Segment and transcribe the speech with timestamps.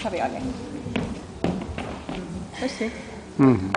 [0.00, 0.42] 食べようね
[2.60, 2.90] そして
[3.38, 3.70] Mhm.